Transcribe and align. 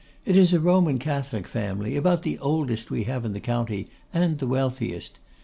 It 0.25 0.35
is 0.35 0.51
a 0.51 0.59
Roman 0.59 0.97
Catholic 0.97 1.47
family, 1.47 1.95
about 1.95 2.23
the 2.23 2.39
oldest 2.39 2.89
we 2.89 3.03
have 3.03 3.23
in 3.23 3.33
the 3.33 3.39
county, 3.39 3.87
and 4.11 4.39
the 4.39 4.47
wealthiest. 4.47 5.19